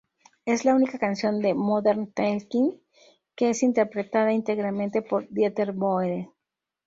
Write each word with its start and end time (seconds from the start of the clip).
Es 0.45 0.65
la 0.65 0.73
única 0.73 0.97
canción 0.97 1.41
de 1.43 1.53
Modern 1.53 2.11
Talking 2.11 2.73
que 3.35 3.51
es 3.51 3.61
interpretada 3.61 4.33
íntegramente 4.33 5.03
por 5.03 5.29
Dieter 5.29 5.73
Bohlen. 5.73 6.31